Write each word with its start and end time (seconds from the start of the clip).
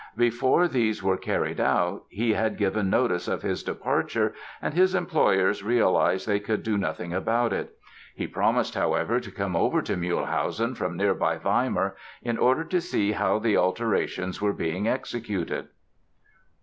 Before 0.17 0.67
these 0.67 1.03
were 1.03 1.15
carried 1.15 1.59
out 1.59 2.05
he 2.09 2.33
had 2.33 2.57
given 2.57 2.89
notice 2.89 3.27
of 3.27 3.43
his 3.43 3.61
departure 3.61 4.33
and 4.59 4.73
his 4.73 4.95
employers 4.95 5.61
realized 5.61 6.25
they 6.25 6.39
could 6.39 6.63
do 6.63 6.75
nothing 6.75 7.13
about 7.13 7.53
it. 7.53 7.77
He 8.15 8.25
promised, 8.25 8.73
however, 8.73 9.19
to 9.19 9.29
come 9.31 9.55
over 9.55 9.79
to 9.83 9.95
Mühlhausen 9.95 10.75
from 10.75 10.97
nearby 10.97 11.37
Weimar 11.37 11.95
in 12.23 12.39
order 12.39 12.63
to 12.63 12.81
see 12.81 13.11
how 13.11 13.37
the 13.37 13.57
alterations 13.57 14.41
were 14.41 14.53
being 14.53 14.87
executed. 14.87 15.67